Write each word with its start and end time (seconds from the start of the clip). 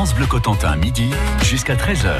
Bleu 0.00 0.26
Cotentin, 0.26 0.76
midi 0.76 1.10
jusqu'à 1.42 1.74
13h. 1.74 2.10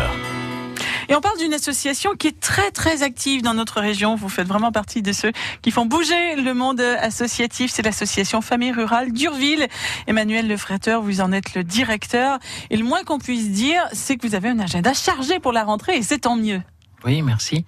Et 1.08 1.14
on 1.14 1.22
parle 1.22 1.38
d'une 1.38 1.54
association 1.54 2.14
qui 2.14 2.26
est 2.26 2.38
très 2.38 2.70
très 2.70 3.02
active 3.02 3.40
dans 3.40 3.54
notre 3.54 3.80
région. 3.80 4.16
Vous 4.16 4.28
faites 4.28 4.46
vraiment 4.46 4.70
partie 4.70 5.00
de 5.00 5.12
ceux 5.12 5.32
qui 5.62 5.70
font 5.70 5.86
bouger 5.86 6.36
le 6.36 6.52
monde 6.52 6.80
associatif. 6.80 7.70
C'est 7.72 7.80
l'association 7.80 8.42
Famille 8.42 8.72
Rurale 8.72 9.12
d'Urville. 9.12 9.66
Emmanuel 10.06 10.46
Lefretteur, 10.46 11.00
vous 11.00 11.22
en 11.22 11.32
êtes 11.32 11.54
le 11.54 11.64
directeur. 11.64 12.38
Et 12.68 12.76
le 12.76 12.84
moins 12.84 13.02
qu'on 13.02 13.18
puisse 13.18 13.50
dire, 13.50 13.82
c'est 13.94 14.16
que 14.16 14.26
vous 14.26 14.34
avez 14.34 14.50
un 14.50 14.58
agenda 14.58 14.92
chargé 14.92 15.40
pour 15.40 15.52
la 15.52 15.64
rentrée 15.64 15.96
et 15.96 16.02
c'est 16.02 16.18
tant 16.18 16.36
mieux. 16.36 16.60
Oui, 17.04 17.22
merci. 17.22 17.64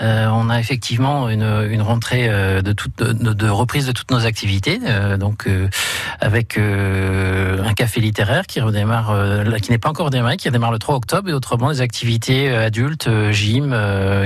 Euh, 0.00 0.26
on 0.26 0.50
a 0.50 0.58
effectivement 0.58 1.28
une, 1.28 1.68
une 1.70 1.82
rentrée 1.82 2.26
euh, 2.28 2.62
de, 2.62 2.74
de, 3.02 3.48
reprise 3.48 3.86
de 3.86 3.92
toutes 3.92 4.10
nos 4.10 4.26
activités, 4.26 4.80
euh, 4.84 5.16
donc 5.16 5.48
avec 6.20 6.58
un 6.58 7.72
café 7.74 8.00
littéraire 8.00 8.46
qui 8.46 8.60
redémarre, 8.60 9.14
qui 9.62 9.70
n'est 9.70 9.78
pas 9.78 9.88
encore 9.88 10.10
démarré, 10.10 10.36
qui 10.36 10.48
redémarre 10.48 10.72
le 10.72 10.78
3 10.78 10.96
octobre, 10.96 11.28
et 11.28 11.32
autrement 11.32 11.70
des 11.70 11.80
activités 11.80 12.54
adultes, 12.54 13.08
gym, 13.30 13.74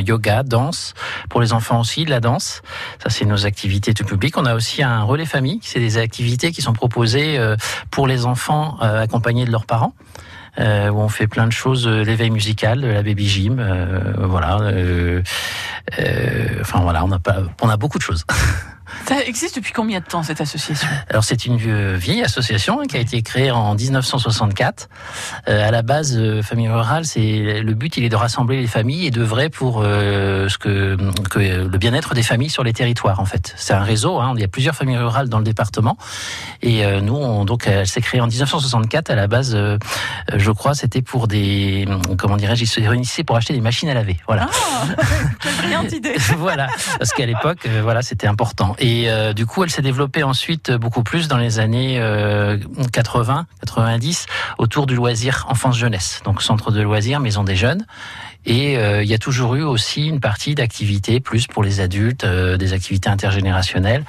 yoga, 0.06 0.42
danse, 0.42 0.94
pour 1.28 1.40
les 1.40 1.52
enfants 1.52 1.80
aussi, 1.80 2.04
de 2.04 2.10
la 2.10 2.20
danse. 2.20 2.62
Ça, 3.02 3.10
c'est 3.10 3.26
nos 3.26 3.46
activités 3.46 3.92
tout 3.94 4.04
public. 4.04 4.36
On 4.38 4.46
a 4.46 4.54
aussi 4.54 4.82
un 4.82 5.02
relais 5.02 5.26
famille, 5.26 5.60
c'est 5.62 5.80
des 5.80 5.98
activités 5.98 6.52
qui 6.52 6.62
sont 6.62 6.72
proposées 6.72 7.38
pour 7.90 8.06
les 8.06 8.24
enfants 8.24 8.78
accompagnés 8.78 9.44
de 9.44 9.50
leurs 9.50 9.66
parents 9.66 9.94
euh, 10.58 10.90
où 10.90 10.98
on 10.98 11.08
fait 11.08 11.26
plein 11.26 11.46
de 11.46 11.52
choses, 11.52 11.86
euh, 11.86 12.02
l'éveil 12.02 12.30
musical, 12.30 12.80
la 12.80 13.02
baby 13.02 13.28
gym, 13.28 13.58
euh, 13.58 14.12
voilà. 14.18 14.58
Euh, 14.60 15.22
euh, 15.98 16.48
enfin 16.60 16.80
voilà, 16.80 17.04
on 17.04 17.10
a 17.12 17.18
pas, 17.18 17.38
on 17.62 17.68
a 17.68 17.76
beaucoup 17.76 17.98
de 17.98 18.02
choses. 18.02 18.24
Ça 19.06 19.22
existe 19.24 19.56
depuis 19.56 19.72
combien 19.72 20.00
de 20.00 20.04
temps 20.04 20.22
cette 20.22 20.40
association? 20.40 20.88
Alors 21.08 21.24
c'est 21.24 21.46
une 21.46 21.56
vieille 21.96 22.22
association 22.22 22.80
hein, 22.80 22.86
qui 22.88 22.96
a 22.96 23.00
été 23.00 23.22
créée 23.22 23.50
en 23.50 23.74
1964. 23.74 24.88
Euh, 25.48 25.68
à 25.68 25.70
la 25.70 25.82
base, 25.82 26.16
euh, 26.16 26.42
Famille 26.42 26.68
Rurale, 26.68 27.04
c'est 27.04 27.60
le 27.60 27.74
but, 27.74 27.96
il 27.96 28.04
est 28.04 28.08
de 28.08 28.16
rassembler 28.16 28.60
les 28.60 28.66
familles 28.66 29.06
et 29.06 29.10
d'œuvrer 29.10 29.48
pour 29.48 29.82
euh, 29.82 30.48
ce 30.48 30.58
que, 30.58 30.96
que 31.28 31.38
le 31.38 31.78
bien-être 31.78 32.14
des 32.14 32.22
familles 32.22 32.50
sur 32.50 32.64
les 32.64 32.72
territoires. 32.72 33.20
En 33.20 33.24
fait, 33.24 33.54
c'est 33.56 33.74
un 33.74 33.82
réseau. 33.82 34.18
Hein, 34.18 34.32
il 34.36 34.40
y 34.40 34.44
a 34.44 34.48
plusieurs 34.48 34.74
familles 34.74 34.98
rurales 34.98 35.28
dans 35.28 35.38
le 35.38 35.44
département. 35.44 35.96
Et 36.62 36.84
euh, 36.84 37.00
nous, 37.00 37.14
on, 37.14 37.44
donc, 37.44 37.66
elle 37.66 37.86
s'est 37.86 38.00
créée 38.00 38.20
en 38.20 38.26
1964. 38.26 39.10
À 39.10 39.14
la 39.14 39.26
base, 39.26 39.54
euh, 39.54 39.78
je 40.34 40.50
crois, 40.50 40.74
c'était 40.74 41.02
pour 41.02 41.28
des, 41.28 41.86
comment 42.18 42.36
dirais-je, 42.36 42.64
ils 42.64 42.66
se 42.66 42.80
réunissaient 42.80 43.24
pour 43.24 43.36
acheter 43.36 43.54
des 43.54 43.60
machines 43.60 43.88
à 43.88 43.94
laver. 43.94 44.16
Voilà. 44.26 44.48
Ah, 44.50 44.86
quelle 45.40 45.54
brillante 45.54 45.92
idée 45.92 46.16
voilà, 46.38 46.68
parce 46.98 47.12
qu'à 47.12 47.26
l'époque, 47.26 47.60
euh, 47.66 47.80
voilà, 47.82 48.02
c'était 48.02 48.26
important. 48.26 48.74
Et 48.80 49.10
euh, 49.10 49.34
du 49.34 49.44
coup, 49.44 49.62
elle 49.62 49.70
s'est 49.70 49.82
développée 49.82 50.22
ensuite 50.22 50.72
beaucoup 50.72 51.02
plus 51.02 51.28
dans 51.28 51.36
les 51.36 51.58
années 51.58 52.00
euh, 52.00 52.56
80, 52.92 53.46
90, 53.60 54.26
autour 54.56 54.86
du 54.86 54.94
loisir 54.94 55.44
enfance-jeunesse. 55.48 56.22
Donc 56.24 56.42
centre 56.42 56.72
de 56.72 56.80
loisirs, 56.80 57.20
maison 57.20 57.44
des 57.44 57.56
jeunes. 57.56 57.84
Et 58.46 58.76
euh, 58.76 59.02
il 59.02 59.08
y 59.08 59.14
a 59.14 59.18
toujours 59.18 59.54
eu 59.54 59.62
aussi 59.62 60.06
une 60.06 60.20
partie 60.20 60.54
d'activités 60.54 61.20
plus 61.20 61.46
pour 61.46 61.62
les 61.62 61.80
adultes, 61.80 62.24
euh, 62.24 62.56
des 62.56 62.72
activités 62.72 63.08
intergénérationnelles. 63.08 64.04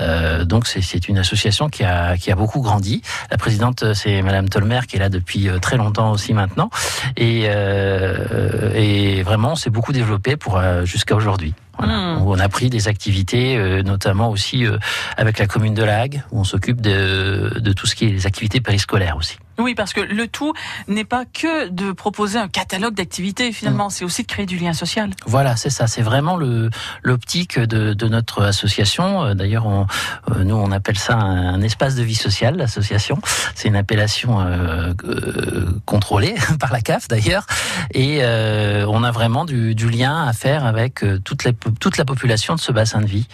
Euh, 0.00 0.44
donc 0.44 0.66
c'est 0.66 1.08
une 1.08 1.18
association 1.18 1.68
qui 1.68 1.84
a, 1.84 2.16
qui 2.16 2.32
a 2.32 2.36
beaucoup 2.36 2.60
grandi. 2.60 3.02
La 3.30 3.36
présidente, 3.36 3.94
c'est 3.94 4.22
Madame 4.22 4.48
Tolmer, 4.48 4.80
qui 4.88 4.96
est 4.96 5.00
là 5.00 5.08
depuis 5.08 5.48
très 5.60 5.76
longtemps 5.76 6.10
aussi 6.12 6.32
maintenant. 6.32 6.70
Et, 7.16 7.44
euh, 7.46 8.72
et 8.74 9.22
vraiment, 9.22 9.52
on 9.52 9.56
s'est 9.56 9.70
beaucoup 9.70 9.92
développé 9.92 10.36
pour 10.36 10.58
euh, 10.58 10.84
jusqu'à 10.84 11.14
aujourd'hui. 11.14 11.54
Voilà. 11.78 12.16
Où 12.20 12.32
on 12.32 12.38
a 12.38 12.48
pris 12.48 12.70
des 12.70 12.88
activités, 12.88 13.56
euh, 13.56 13.82
notamment 13.82 14.30
aussi 14.30 14.64
euh, 14.64 14.78
avec 15.18 15.38
la 15.38 15.46
commune 15.46 15.74
de 15.74 15.84
La 15.84 16.00
Hague, 16.00 16.22
où 16.32 16.40
on 16.40 16.44
s'occupe 16.44 16.80
de, 16.80 17.60
de 17.60 17.72
tout 17.72 17.86
ce 17.86 17.94
qui 17.94 18.06
est 18.06 18.10
les 18.10 18.26
activités 18.26 18.62
périscolaires 18.62 19.16
aussi. 19.18 19.36
Oui, 19.58 19.74
parce 19.74 19.92
que 19.92 20.00
le 20.00 20.28
tout 20.28 20.52
n'est 20.88 21.04
pas 21.04 21.24
que 21.24 21.68
de 21.68 21.92
proposer 21.92 22.38
un 22.38 22.48
catalogue 22.48 22.94
d'activités, 22.94 23.52
finalement, 23.52 23.90
c'est 23.90 24.04
aussi 24.04 24.22
de 24.22 24.26
créer 24.28 24.46
du 24.46 24.56
lien 24.58 24.72
social. 24.72 25.10
Voilà, 25.26 25.56
c'est 25.56 25.70
ça. 25.70 25.86
C'est 25.86 26.02
vraiment 26.02 26.36
le 26.36 26.70
l'optique 27.02 27.58
de, 27.58 27.94
de 27.94 28.08
notre 28.08 28.42
association. 28.42 29.24
Euh, 29.24 29.34
D'ailleurs, 29.34 29.66
on, 29.66 29.86
euh, 30.30 30.44
nous 30.44 30.54
on 30.54 30.70
appelle 30.72 30.98
ça 30.98 31.14
un, 31.16 31.54
un 31.54 31.62
espace 31.62 31.94
de 31.94 32.02
vie 32.02 32.14
sociale, 32.14 32.56
l'association. 32.56 33.18
C'est 33.54 33.68
une 33.68 33.76
appellation 33.76 34.40
euh, 34.40 34.92
euh, 35.04 35.66
contrôlée 35.84 36.34
par 36.60 36.72
la 36.72 36.80
CAF 36.80 37.08
d'ailleurs, 37.08 37.46
et 37.92 38.18
euh, 38.22 38.86
on 38.88 39.02
a 39.04 39.10
vraiment 39.10 39.44
du, 39.44 39.74
du 39.74 39.88
lien 39.90 40.24
à 40.26 40.32
faire 40.32 40.64
avec 40.64 41.02
euh, 41.02 41.18
toute 41.18 41.44
la 41.44 41.52
toute 41.52 41.96
la 41.96 42.04
population 42.04 42.54
de 42.54 42.60
ce 42.60 42.72
bassin 42.72 43.00
de 43.00 43.06
vie. 43.06 43.26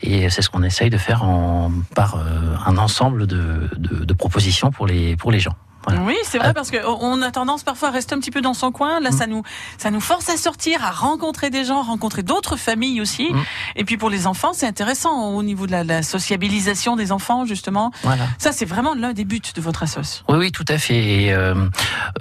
Et 0.00 0.30
c'est 0.30 0.42
ce 0.42 0.50
qu'on 0.50 0.62
essaye 0.62 0.90
de 0.90 0.98
faire 0.98 1.22
en, 1.24 1.70
par 1.94 2.16
un 2.66 2.76
ensemble 2.78 3.26
de, 3.26 3.68
de, 3.76 4.04
de 4.04 4.12
propositions 4.14 4.70
pour 4.70 4.86
les 4.86 5.16
pour 5.16 5.32
les 5.32 5.40
gens. 5.40 5.54
Voilà. 5.86 6.02
Oui, 6.02 6.16
c'est 6.24 6.38
vrai 6.38 6.48
Ah. 6.50 6.54
parce 6.54 6.70
que 6.70 6.76
on 6.86 7.22
a 7.22 7.30
tendance 7.30 7.62
parfois 7.62 7.88
à 7.88 7.90
rester 7.92 8.14
un 8.14 8.18
petit 8.18 8.30
peu 8.30 8.40
dans 8.40 8.54
son 8.54 8.72
coin. 8.72 9.00
Là, 9.00 9.10
Mm. 9.10 9.12
ça 9.16 9.26
nous 9.26 9.42
ça 9.78 9.90
nous 9.90 10.00
force 10.00 10.28
à 10.28 10.36
sortir, 10.36 10.84
à 10.84 10.90
rencontrer 10.90 11.50
des 11.50 11.64
gens, 11.64 11.82
rencontrer 11.82 12.22
d'autres 12.22 12.56
familles 12.56 13.00
aussi. 13.00 13.28
Mm. 13.32 13.38
Et 13.76 13.84
puis 13.84 13.96
pour 13.96 14.10
les 14.10 14.26
enfants, 14.26 14.52
c'est 14.52 14.66
intéressant 14.66 15.28
au 15.34 15.42
niveau 15.42 15.66
de 15.66 15.72
la, 15.72 15.84
la 15.84 16.02
sociabilisation 16.02 16.96
des 16.96 17.12
enfants 17.12 17.44
justement. 17.46 17.90
Voilà. 18.02 18.24
Ça, 18.38 18.52
c'est 18.52 18.64
vraiment 18.66 18.94
l'un 18.94 19.12
des 19.12 19.24
buts 19.24 19.40
de 19.54 19.60
votre 19.60 19.82
assoce. 19.82 20.24
Oui, 20.28 20.36
oui, 20.38 20.52
tout 20.52 20.64
à 20.68 20.78
fait. 20.78 20.96
Et 21.24 21.32
euh, 21.32 21.54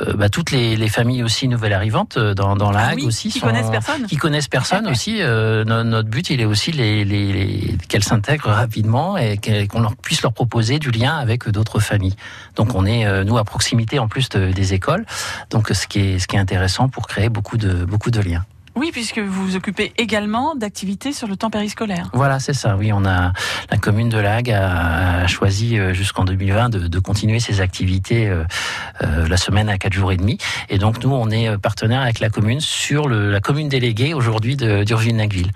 euh, 0.01 0.13
bah, 0.13 0.29
toutes 0.29 0.51
les, 0.51 0.75
les 0.75 0.87
familles 0.87 1.23
aussi 1.23 1.47
nouvelles 1.47 1.73
arrivantes 1.73 2.17
euh, 2.17 2.33
dans, 2.33 2.55
dans 2.55 2.71
la 2.71 2.89
Ah 2.89 2.91
oui, 2.95 3.05
aussi 3.05 3.29
qui 3.29 3.39
sont- 3.39 3.47
connaissent 3.47 3.69
personne. 3.71 4.05
qui 4.05 4.17
connaissent 4.17 4.47
personne 4.47 4.87
aussi. 4.87 5.21
Euh, 5.21 5.65
no- 5.65 5.83
notre 5.83 6.09
but, 6.09 6.29
il 6.29 6.39
est 6.41 6.45
aussi 6.45 6.71
les, 6.71 7.03
les, 7.05 7.33
les- 7.33 7.77
qu'elles 7.89 8.03
s'intègrent 8.03 8.49
rapidement 8.49 9.17
et 9.17 9.37
qu'on 9.67 9.81
leur 9.81 9.95
puisse 9.95 10.21
leur 10.21 10.31
proposer 10.33 10.79
du 10.79 10.91
lien 10.91 11.17
avec 11.17 11.49
d'autres 11.49 11.79
familles. 11.79 12.15
Donc 12.55 12.75
on 12.75 12.85
est 12.85 13.05
euh, 13.05 13.23
nous 13.23 13.37
à 13.37 13.43
proximité 13.57 13.97
en 13.97 14.07
plus 14.07 14.29
de- 14.29 14.51
des 14.51 14.73
écoles. 14.75 15.03
Donc 15.49 15.69
ce 15.73 15.87
qui 15.87 15.99
est 15.99 16.19
ce 16.19 16.27
qui 16.27 16.35
est 16.35 16.39
intéressant 16.39 16.89
pour 16.89 17.07
créer 17.07 17.29
beaucoup 17.29 17.57
de 17.57 17.85
beaucoup 17.85 18.11
de 18.11 18.21
liens. 18.21 18.45
Oui, 18.75 18.91
puisque 18.91 19.17
vous 19.17 19.43
vous 19.47 19.55
occupez 19.55 19.91
également 19.97 20.53
d'activités 20.53 21.11
sur 21.11 21.27
le 21.27 21.35
temps 21.35 21.49
périscolaire. 21.49 22.11
Voilà, 22.13 22.37
c'est 22.39 22.53
ça. 22.53 22.77
Oui, 22.77 22.91
on 22.93 23.03
a 23.05 23.33
la 23.71 23.77
commune 23.79 24.09
de 24.09 24.19
Lague 24.19 24.51
a, 24.51 25.23
a 25.23 25.27
choisi 25.27 25.79
euh, 25.79 25.95
jusqu'en 25.95 26.25
2020 26.25 26.69
de, 26.69 26.87
de 26.87 26.99
continuer 26.99 27.39
ses 27.39 27.59
activités 27.59 28.27
euh, 28.29 28.43
euh, 29.01 29.27
la 29.27 29.37
semaine 29.37 29.67
à 29.69 29.79
quatre 29.79 29.93
jours 29.93 30.11
et 30.11 30.17
demi. 30.17 30.37
Et 30.69 30.77
donc 30.77 31.03
nous, 31.03 31.11
on 31.11 31.31
est 31.31 31.57
partenaire 31.57 32.01
avec 32.01 32.19
la 32.19 32.29
commune 32.29 32.59
sur 32.61 33.07
le, 33.07 33.31
la 33.31 33.39
commune 33.39 33.67
déléguée 33.69 34.13
aujourd'hui 34.13 34.55
d'Urville-Nacville. 34.55 35.51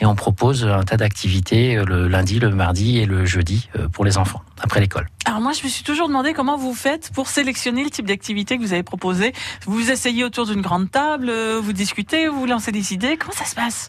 Et 0.00 0.04
on 0.04 0.14
propose 0.14 0.66
un 0.66 0.82
tas 0.82 0.98
d'activités 0.98 1.82
le 1.82 2.06
lundi, 2.08 2.38
le 2.38 2.50
mardi 2.50 2.98
et 2.98 3.06
le 3.06 3.24
jeudi 3.24 3.70
pour 3.92 4.04
les 4.04 4.18
enfants 4.18 4.42
après 4.62 4.80
l'école. 4.80 5.08
Alors 5.24 5.40
moi, 5.40 5.52
je 5.52 5.64
me 5.64 5.68
suis 5.68 5.82
toujours 5.82 6.08
demandé 6.08 6.32
comment 6.32 6.56
vous 6.56 6.74
faites 6.74 7.10
pour 7.12 7.28
sélectionner 7.28 7.82
le 7.82 7.90
type 7.90 8.06
d'activité 8.06 8.56
que 8.56 8.62
vous 8.62 8.72
avez 8.72 8.84
proposé. 8.84 9.32
Vous 9.66 9.90
asseyez 9.90 10.24
autour 10.24 10.46
d'une 10.46 10.62
grande 10.62 10.90
table, 10.90 11.28
euh, 11.28 11.60
vous 11.60 11.72
discutez, 11.72 12.28
vous 12.28 12.46
lancez 12.46 12.72
des 12.72 12.92
idées. 12.92 13.16
Comment 13.16 13.34
ça 13.34 13.44
se 13.44 13.54
passe? 13.54 13.88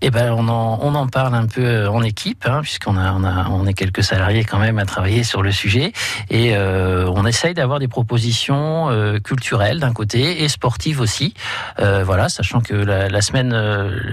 Eh 0.00 0.10
ben, 0.10 0.32
on 0.32 0.48
en, 0.48 0.78
on 0.80 0.94
en 0.94 1.08
parle 1.08 1.34
un 1.34 1.46
peu 1.46 1.64
euh, 1.64 1.90
en 1.90 2.02
équipe, 2.02 2.46
hein, 2.46 2.60
puisqu'on 2.62 2.96
a, 2.96 3.12
on 3.12 3.24
a, 3.24 3.48
on 3.50 3.66
est 3.66 3.74
quelques 3.74 4.04
salariés 4.04 4.44
quand 4.44 4.58
même 4.58 4.78
à 4.78 4.86
travailler 4.86 5.24
sur 5.24 5.42
le 5.42 5.52
sujet, 5.52 5.92
et 6.30 6.54
euh, 6.54 7.10
on 7.14 7.26
essaye 7.26 7.54
d'avoir 7.54 7.78
des 7.80 7.88
propositions 7.88 8.90
euh, 8.90 9.18
culturelles 9.18 9.80
d'un 9.80 9.92
côté 9.92 10.44
et 10.44 10.48
sportives 10.48 11.00
aussi. 11.00 11.34
Euh, 11.80 12.04
voilà, 12.04 12.28
sachant 12.28 12.60
que 12.60 12.74
la, 12.74 13.08
la 13.08 13.20
semaine, 13.22 13.50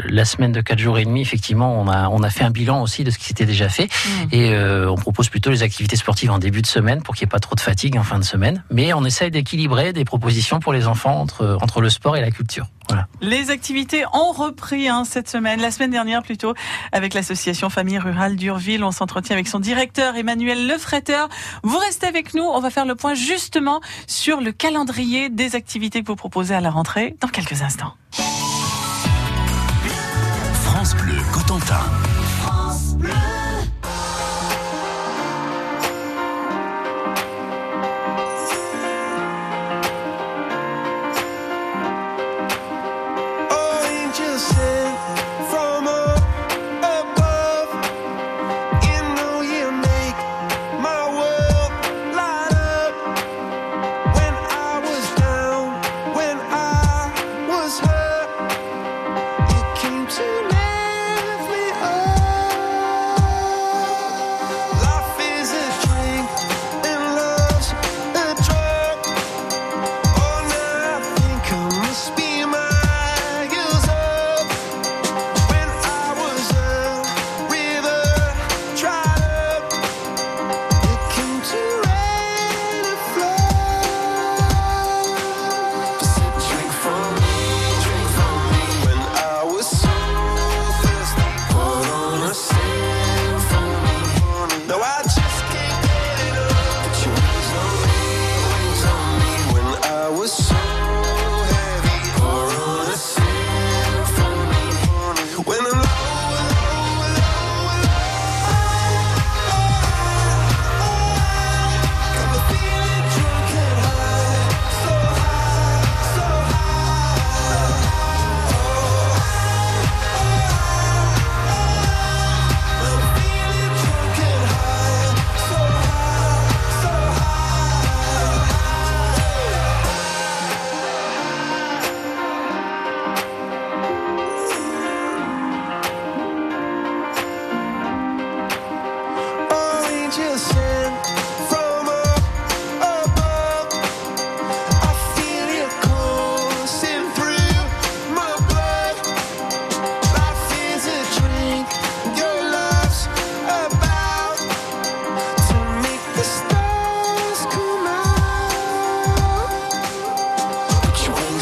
la 0.09 0.25
semaine 0.25 0.51
de 0.51 0.61
quatre 0.61 0.79
jours 0.79 0.97
et 0.97 1.05
demi, 1.05 1.21
effectivement, 1.21 1.79
on 1.79 1.87
a, 1.87 2.09
on 2.09 2.23
a 2.23 2.29
fait 2.29 2.43
un 2.43 2.51
bilan 2.51 2.81
aussi 2.81 3.03
de 3.03 3.11
ce 3.11 3.19
qui 3.19 3.25
s'était 3.25 3.45
déjà 3.45 3.69
fait, 3.69 3.89
et 4.31 4.53
euh, 4.53 4.89
on 4.89 4.95
propose 4.95 5.29
plutôt 5.29 5.51
les 5.51 5.61
activités 5.61 5.76
sportives 5.85 6.31
en 6.31 6.39
début 6.39 6.61
de 6.61 6.67
semaine 6.67 7.01
pour 7.01 7.15
qu'il 7.15 7.25
n'y 7.25 7.29
ait 7.29 7.31
pas 7.31 7.39
trop 7.39 7.55
de 7.55 7.59
fatigue 7.59 7.97
en 7.97 8.03
fin 8.03 8.19
de 8.19 8.23
semaine. 8.23 8.63
Mais 8.71 8.93
on 8.93 9.05
essaye 9.05 9.31
d'équilibrer 9.31 9.93
des 9.93 10.05
propositions 10.05 10.59
pour 10.59 10.73
les 10.73 10.87
enfants 10.87 11.19
entre, 11.19 11.57
entre 11.61 11.81
le 11.81 11.89
sport 11.89 12.17
et 12.17 12.21
la 12.21 12.31
culture. 12.31 12.67
Voilà. 12.87 13.07
Les 13.21 13.49
activités 13.49 14.05
ont 14.13 14.31
repris 14.31 14.87
hein, 14.87 15.03
cette 15.03 15.29
semaine, 15.29 15.61
la 15.61 15.71
semaine 15.71 15.91
dernière 15.91 16.23
plutôt, 16.23 16.53
avec 16.91 17.13
l'association 17.13 17.69
Famille 17.69 17.99
Rurale 17.99 18.35
d'Urville. 18.37 18.83
On 18.83 18.91
s'entretient 18.91 19.35
avec 19.35 19.47
son 19.47 19.59
directeur 19.59 20.15
Emmanuel 20.15 20.67
Lefretteur. 20.67 21.27
Vous 21.63 21.77
restez 21.77 22.07
avec 22.07 22.33
nous, 22.33 22.43
on 22.43 22.59
va 22.59 22.69
faire 22.69 22.85
le 22.85 22.95
point 22.95 23.13
justement 23.13 23.81
sur 24.07 24.41
le 24.41 24.51
calendrier 24.51 25.29
des 25.29 25.55
activités 25.55 26.01
que 26.01 26.07
vous 26.07 26.15
proposez 26.15 26.55
à 26.55 26.61
la 26.61 26.69
rentrée 26.69 27.15
dans 27.19 27.27
quelques 27.27 27.61
instants. 27.61 27.93
France 30.63 30.95
Bleu 30.95 31.15
Cotentin. 31.33 31.81
angels 33.07 33.36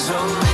so 0.08 0.45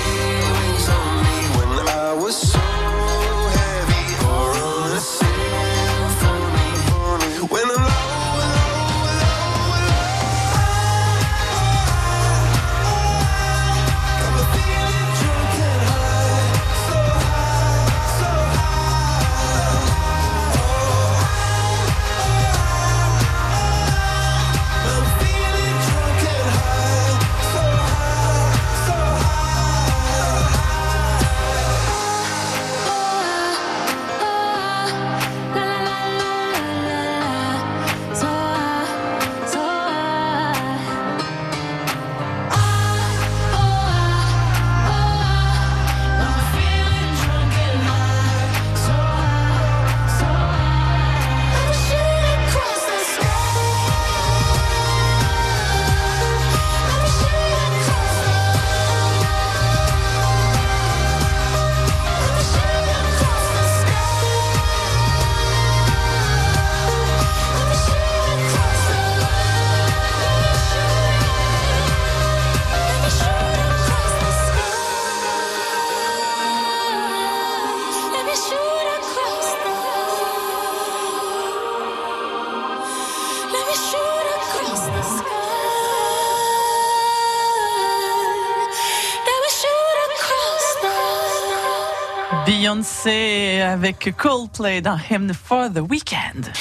Beyoncé 93.03 93.62
avec 93.62 94.13
Coldplay 94.18 94.81
dans 94.81 94.98
Hymn 95.09 95.33
for 95.33 95.69
the 95.74 95.80
Weekend. 95.89 96.51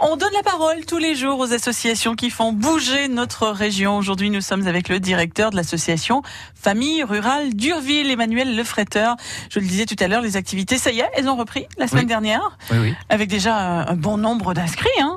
On 0.00 0.16
donne 0.16 0.32
la 0.34 0.42
parole 0.42 0.84
tous 0.86 0.98
les 0.98 1.14
jours 1.14 1.38
aux 1.38 1.52
associations 1.52 2.14
qui 2.14 2.28
font 2.30 2.52
bouger 2.52 3.08
notre 3.08 3.48
région. 3.48 3.96
Aujourd'hui, 3.96 4.28
nous 4.30 4.40
sommes 4.40 4.66
avec 4.66 4.88
le 4.88 5.00
directeur 5.00 5.50
de 5.50 5.56
l'association 5.56 6.22
Famille 6.54 7.02
Rurale 7.04 7.54
d'Urville, 7.54 8.10
Emmanuel 8.10 8.54
Lefretteur. 8.56 9.16
Je 9.50 9.60
le 9.60 9.66
disais 9.66 9.86
tout 9.86 9.96
à 10.00 10.08
l'heure, 10.08 10.20
les 10.22 10.36
activités, 10.36 10.76
ça 10.78 10.90
y 10.90 11.00
est, 11.00 11.10
elles 11.14 11.28
ont 11.28 11.36
repris 11.36 11.66
la 11.78 11.86
semaine 11.86 12.04
Oui. 12.04 12.08
dernière, 12.08 12.58
Oui, 12.70 12.78
oui. 12.80 12.94
avec 13.08 13.28
déjà 13.30 13.56
un 13.56 13.86
un 13.86 13.94
bon 13.96 14.18
nombre 14.18 14.52
d'inscrits. 14.54 14.88
Hein. 15.00 15.16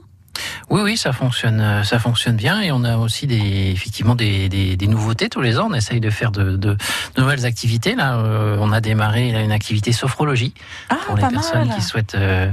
Oui, 0.70 0.82
oui, 0.84 0.98
ça 0.98 1.14
fonctionne, 1.14 1.62
euh, 1.62 1.84
ça 1.84 1.98
fonctionne 1.98 2.36
bien 2.36 2.60
et 2.62 2.74
on 2.74 2.84
a 2.84 2.98
aussi 2.98 3.26
des, 3.26 3.72
effectivement 3.72 4.16
des, 4.16 4.50
des, 4.50 4.76
des 4.76 4.88
nouveautés 4.88 5.30
tous 5.30 5.40
les 5.40 5.58
ans. 5.60 5.70
On 5.72 5.74
essaye 5.74 6.02
de 6.02 6.10
faire 6.10 6.30
de, 6.32 6.58
de, 6.58 6.76
de 7.16 7.22
nouvelles 7.22 7.46
activités. 7.46 7.96
Là, 7.96 8.18
euh, 8.18 8.58
on 8.60 8.74
a 8.74 8.82
démarré 8.82 9.32
là, 9.32 9.40
une 9.42 9.54
activité 9.54 9.94
sophrologie 9.94 10.54
Ah, 10.90 10.98
pour 11.06 11.16
les 11.16 11.26
personnes 11.28 11.70
mal. 11.70 11.78
qui 11.78 11.82
souhaitent 11.82 12.16
euh, 12.16 12.50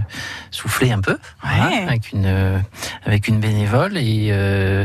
souffler 0.53 0.93
un 0.93 1.01
peu, 1.01 1.19
voilà, 1.43 1.69
Ouais. 1.69 1.83
avec 1.89 2.13
une 2.13 2.27
euh, 2.27 2.59
avec 3.05 3.27
une 3.27 3.41
bénévole 3.41 3.97
et 3.97 4.29
euh, 4.31 4.85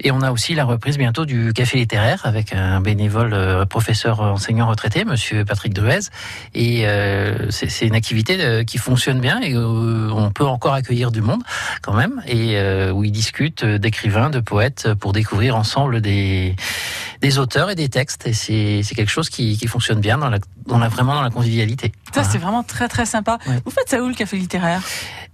et 0.00 0.10
on 0.10 0.20
a 0.20 0.30
aussi 0.30 0.54
la 0.54 0.64
reprise 0.64 0.98
bientôt 0.98 1.24
du 1.24 1.52
café 1.52 1.78
littéraire 1.78 2.22
avec 2.24 2.52
un 2.52 2.80
bénévole 2.80 3.32
euh, 3.34 3.64
professeur 3.64 4.20
enseignant 4.20 4.68
retraité, 4.68 5.04
Monsieur 5.04 5.44
Patrick 5.44 5.74
Druez. 5.74 6.08
Et 6.54 6.86
euh, 6.86 7.50
c'est 7.50 7.86
une 7.86 7.94
activité 7.94 8.36
euh, 8.40 8.64
qui 8.64 8.78
fonctionne 8.78 9.20
bien 9.20 9.40
et 9.40 9.54
euh, 9.54 10.10
on 10.12 10.30
peut 10.30 10.44
encore 10.44 10.74
accueillir 10.74 11.10
du 11.10 11.20
monde 11.20 11.42
quand 11.82 11.94
même 11.94 12.22
et 12.26 12.56
euh, 12.56 12.92
où 12.92 13.04
ils 13.04 13.12
discutent 13.12 13.64
euh, 13.64 13.78
d'écrivains, 13.78 14.30
de 14.30 14.40
poètes 14.40 14.94
pour 14.94 15.12
découvrir 15.12 15.56
ensemble 15.56 16.00
des 16.00 16.54
des 17.20 17.38
auteurs 17.38 17.70
et 17.70 17.74
des 17.74 17.88
textes. 17.88 18.26
Et 18.26 18.32
c'est 18.32 18.82
c'est 18.82 18.94
quelque 18.94 19.10
chose 19.10 19.28
qui, 19.28 19.56
qui 19.56 19.66
fonctionne 19.66 20.00
bien 20.00 20.18
dans 20.18 20.30
la, 20.30 20.38
dans 20.66 20.78
la 20.78 20.88
vraiment 20.88 21.14
dans 21.14 21.22
la 21.22 21.30
convivialité. 21.30 21.92
Ça, 22.06 22.10
Voilà. 22.14 22.28
c'est 22.28 22.38
vraiment 22.38 22.62
très 22.62 22.88
très 22.88 23.06
sympa. 23.06 23.38
Ouais. 23.46 23.60
Vous 23.64 23.70
faites 23.70 23.88
ça 23.88 24.02
où 24.02 24.08
le 24.08 24.14
café 24.14 24.36
littéraire? 24.36 24.80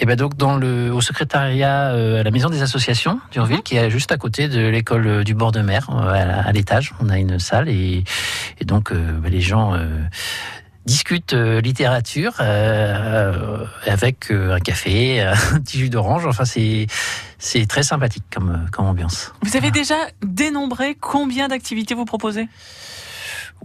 Et 0.01 0.07
ben 0.07 0.17
donc 0.17 0.37
dans 0.37 0.57
le 0.57 0.93
au 0.93 1.01
secrétariat 1.01 1.91
euh, 1.93 2.21
à 2.21 2.23
la 2.25 2.31
maison 2.31 2.49
des 2.51 2.63
associations 2.63 3.21
d'Urville 3.31 3.63
qui 3.63 3.77
est 3.77 3.91
juste 3.91 4.11
à 4.11 4.17
côté 4.17 4.49
de 4.49 4.67
l'école 4.67 5.07
euh, 5.07 5.25
du 5.25 5.35
bord 5.35 5.53
de 5.53 5.61
mer 5.61 5.89
euh, 5.91 6.43
à, 6.45 6.51
l'étage 6.53 6.93
on 7.01 7.09
a 7.09 7.19
une 7.19 7.39
salle 7.39 7.69
et, 7.69 8.03
et 8.61 8.65
donc 8.65 8.91
euh, 8.91 9.13
ben, 9.21 9.31
les 9.31 9.41
gens 9.41 9.77
discutent 10.87 11.33
euh, 11.33 11.61
littérature 11.61 12.35
euh, 12.41 13.65
avec 13.87 14.31
euh, 14.31 14.55
un 14.55 14.61
café 14.61 15.21
un 15.53 15.61
petit 15.61 15.79
jus 15.79 15.91
d'orange. 15.91 16.27
Enfin 16.27 16.45
c'est 16.45 16.87
c'est 17.39 17.67
très 17.67 17.83
sympathique 17.83 18.25
comme 18.33 18.67
comme 18.73 18.87
ambiance. 18.87 19.33
Vous 19.43 19.57
avez 19.57 19.71
déjà 19.71 19.97
dénombré 20.23 20.97
combien 21.01 21.49
d'activités 21.49 21.95
vous 21.95 22.05
proposez? 22.05 22.49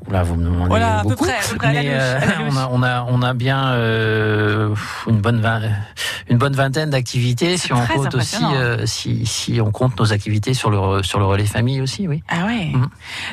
Vous 0.07 0.35
me 0.35 0.45
demandez 0.45 0.69
Voilà, 0.69 0.99
à 0.99 1.01
peu 1.03 1.09
beaucoup. 1.09 1.25
près, 1.25 1.33
à 1.33 1.49
peu 1.49 1.55
près, 1.57 1.67
à 1.67 1.73
la 1.73 1.83
mais, 1.83 1.89
louche, 1.89 2.01
à 2.01 2.19
la 2.25 2.45
louche. 2.45 2.53
on 2.53 2.57
a, 2.57 2.69
on 2.71 2.83
a, 2.83 3.05
on 3.09 3.21
a 3.21 3.33
bien 3.33 3.67
euh, 3.73 4.73
une 5.07 5.19
bonne 5.21 5.39
une 6.29 6.37
bonne 6.37 6.53
vingtaine 6.53 6.89
d'activités. 6.91 7.57
Si 7.57 7.71
on 7.73 7.85
compte 7.85 8.15
aussi, 8.15 8.43
euh, 8.53 8.85
si, 8.85 9.25
si 9.25 9.59
on 9.61 9.71
compte 9.71 9.99
nos 9.99 10.11
activités 10.13 10.53
sur 10.53 10.69
le 10.69 11.03
sur 11.03 11.19
le 11.19 11.25
relais 11.25 11.45
famille 11.45 11.81
aussi, 11.81 12.07
oui. 12.07 12.23
Ah 12.29 12.45
ouais. 12.45 12.71
Mhm. 12.73 12.87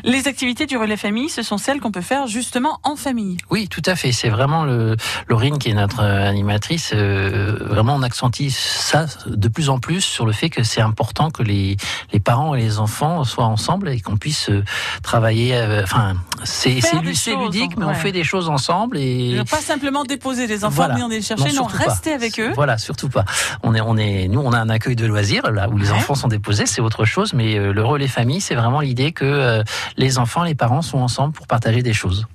Les 0.04 0.28
activités 0.28 0.66
du 0.66 0.76
relais 0.76 0.96
famille, 0.96 1.28
ce 1.28 1.42
sont 1.42 1.58
celles 1.58 1.80
qu'on 1.80 1.92
peut 1.92 2.00
faire 2.02 2.26
justement 2.26 2.78
en 2.82 2.96
famille. 2.96 3.37
Oui, 3.50 3.68
tout 3.68 3.82
à 3.87 3.96
fait. 3.96 4.12
C'est 4.12 4.28
vraiment 4.28 4.64
le 4.64 4.96
Laurine 5.28 5.58
qui 5.58 5.70
est 5.70 5.75
notre 5.75 6.00
euh, 6.02 6.28
animatrice. 6.28 6.92
euh, 6.94 7.56
vraiment, 7.61 7.94
on 7.94 8.02
accentue 8.02 8.49
ça 8.50 9.06
de 9.26 9.49
plus 9.49 9.68
en 9.70 9.78
plus 9.78 10.00
sur 10.02 10.26
le 10.26 10.32
fait 10.32 10.50
que 10.50 10.62
c'est 10.62 10.80
important 10.82 11.30
que 11.30 11.42
les 11.42 11.76
les 12.12 12.20
parents 12.20 12.54
et 12.54 12.61
les 12.61 12.78
enfants 12.78 13.25
soient 13.25 13.44
ensemble 13.46 13.88
et 13.88 14.00
qu'on 14.00 14.16
puisse 14.16 14.50
euh, 14.50 14.62
travailler. 15.02 15.54
euh, 15.54 15.82
Enfin, 15.85 16.14
c'est 16.56 17.34
ludique, 17.36 17.76
mais 17.76 17.84
ouais. 17.84 17.92
on 17.92 17.94
fait 17.94 18.12
des 18.12 18.25
choses 18.25 18.48
ensemble 18.48 18.98
et 18.98 19.38
Pas 19.50 19.60
simplement 19.60 20.04
déposer 20.04 20.46
les 20.46 20.64
enfants, 20.64 20.76
Voilà. 20.76 20.94
venir 20.94 21.08
les 21.08 21.22
chercher, 21.22 21.52
non, 21.52 21.64
rester 21.64 22.12
avec 22.12 22.38
eux. 22.40 22.52
Voilà, 22.54 22.78
surtout 22.78 23.08
pas. 23.08 23.25
On 23.62 23.75
est, 23.75 23.80
on 23.80 23.96
est, 23.96 24.28
nous, 24.28 24.40
on 24.40 24.52
a 24.52 24.58
un 24.58 24.68
accueil 24.68 24.96
de 24.96 25.06
loisirs 25.06 25.50
là 25.50 25.68
où 25.68 25.76
les 25.78 25.90
Ouais. 25.90 25.96
enfants 25.96 26.14
sont 26.14 26.28
déposés, 26.28 26.66
c'est 26.66 26.80
autre 26.80 27.04
chose. 27.04 27.32
Mais 27.34 27.56
euh, 27.58 27.72
le 27.72 27.84
relais 27.84 28.08
famille, 28.08 28.40
c'est 28.40 28.54
vraiment 28.54 28.80
l'idée 28.80 29.12
que 29.12 29.25
euh, 29.25 29.62
les 29.96 30.18
enfants, 30.18 30.42
les 30.42 30.54
parents 30.54 30.82
sont 30.82 30.98
ensemble 30.98 31.32
pour 31.32 31.46
partager 31.46 31.82
des 31.82 31.92
choses. 31.92 32.26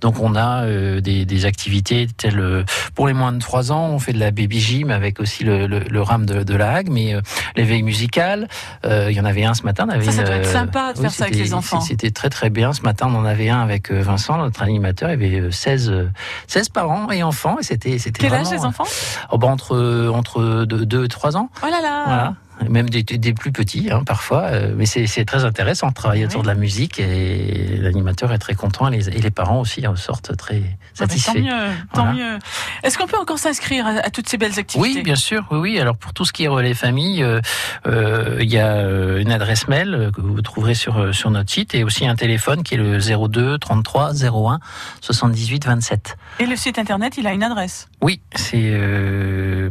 Donc 0.00 0.20
on 0.20 0.34
a 0.34 0.64
euh, 0.64 1.00
des, 1.00 1.24
des 1.24 1.44
activités 1.46 2.06
telles 2.16 2.38
euh, 2.38 2.64
pour 2.94 3.06
les 3.06 3.12
moins 3.14 3.32
de 3.32 3.38
3 3.38 3.72
ans, 3.72 3.88
on 3.90 3.98
fait 3.98 4.12
de 4.12 4.18
la 4.20 4.30
baby 4.30 4.60
gym 4.60 4.90
avec 4.90 5.20
aussi 5.20 5.44
le, 5.44 5.66
le, 5.66 5.80
le 5.80 6.02
rame 6.02 6.26
de, 6.26 6.42
de 6.42 6.54
la 6.54 6.72
Hague, 6.72 6.88
mais 6.90 7.14
euh, 7.14 7.20
l'éveil 7.56 7.82
musical, 7.82 8.48
euh, 8.84 9.08
il 9.10 9.16
y 9.16 9.20
en 9.20 9.24
avait 9.24 9.44
un 9.44 9.54
ce 9.54 9.62
matin. 9.62 9.86
on 9.88 9.92
avait 9.92 10.04
Ça, 10.04 10.12
ça 10.12 10.20
une, 10.22 10.26
doit 10.26 10.36
être 10.36 10.48
euh, 10.48 10.52
sympa 10.52 10.92
de 10.92 11.00
faire 11.00 11.10
ça 11.12 11.24
avec 11.24 11.36
les 11.36 11.54
enfants. 11.54 11.80
C'était 11.80 12.10
très 12.10 12.28
très 12.30 12.50
bien. 12.50 12.72
Ce 12.72 12.82
matin, 12.82 13.06
on 13.10 13.16
en 13.16 13.24
avait 13.24 13.48
un 13.48 13.60
avec 13.60 13.90
euh, 13.90 14.02
Vincent, 14.02 14.36
notre 14.38 14.62
animateur. 14.62 15.10
Il 15.10 15.12
y 15.22 15.26
avait 15.26 15.40
euh, 15.40 15.50
16, 15.50 15.90
euh, 15.90 16.10
16 16.46 16.68
parents 16.70 17.10
et 17.10 17.22
enfants, 17.22 17.56
et 17.58 17.62
c'était 17.62 17.98
c'était 17.98 18.22
Quel 18.22 18.34
âge 18.34 18.50
les 18.50 18.64
enfants? 18.64 18.84
Oh, 19.30 19.38
bah, 19.38 19.48
entre 19.48 20.10
entre 20.12 20.64
2 20.64 21.04
et 21.04 21.08
3 21.08 21.36
ans, 21.36 21.50
Oh 21.62 21.66
là 21.70 21.80
là 21.80 22.02
voilà. 22.06 22.34
Même 22.68 22.88
des, 22.88 23.02
des 23.02 23.34
plus 23.34 23.52
petits, 23.52 23.90
hein, 23.90 24.02
parfois. 24.04 24.44
euh, 24.44 24.74
mais 24.76 24.86
c'est 24.86 25.24
très 25.24 25.44
intéressant 25.44 25.88
de 25.88 25.94
travailler 25.94 26.24
autour 26.24 26.42
de 26.42 26.46
la 26.48 26.54
musique 26.54 26.98
et 26.98 27.76
l'animateur 27.78 28.32
est 28.32 28.38
très 28.38 28.54
content 28.54 28.88
et 28.88 28.96
les, 28.96 29.08
et 29.08 29.20
les 29.20 29.30
parents 29.30 29.60
aussi 29.60 29.86
en 29.86 29.94
sortent 29.94 30.36
très 30.36 30.62
Ah, 30.98 31.02
mais 31.02 31.08
satisfaits. 31.08 31.32
Tant 31.34 31.40
mieux, 31.40 31.50
tant 31.92 32.04
Voilà. 32.04 32.12
mieux. 32.12 32.38
Est-ce 32.82 32.96
qu'on 32.98 33.06
peut 33.06 33.18
encore 33.18 33.38
s'inscrire 33.38 33.86
à, 33.86 33.90
à 33.90 34.10
toutes 34.10 34.28
ces 34.28 34.36
belles 34.38 34.58
activités 34.58 34.96
Oui, 34.96 35.02
bien 35.02 35.14
sûr. 35.16 35.44
Oui, 35.50 35.58
oui. 35.58 35.78
Alors 35.80 35.96
pour 35.96 36.12
tout 36.12 36.24
ce 36.24 36.32
qui 36.32 36.44
est 36.44 36.48
relais 36.48 36.74
famille, 36.74 37.22
euh, 37.22 37.40
euh, 37.86 38.38
il 38.40 38.50
y 38.50 38.58
a 38.58 38.74
euh, 38.76 39.20
une 39.20 39.30
adresse 39.32 39.68
mail 39.68 40.10
que 40.14 40.20
vous 40.20 40.40
trouverez 40.42 40.74
sur 40.74 41.14
sur 41.14 41.30
notre 41.30 41.50
site 41.50 41.74
et 41.74 41.84
aussi 41.84 42.06
un 42.06 42.16
téléphone 42.16 42.62
qui 42.62 42.74
est 42.74 42.78
le 42.78 42.98
02 43.28 43.58
33 43.58 44.24
01 44.24 44.58
78 45.00 45.66
27. 45.66 46.16
Et 46.40 46.46
le 46.46 46.56
site 46.56 46.78
internet, 46.78 47.14
il 47.18 47.26
a 47.26 47.32
une 47.32 47.42
adresse. 47.42 47.88
Oui, 48.02 48.20
c'est 48.34 48.56
euh, 48.64 49.68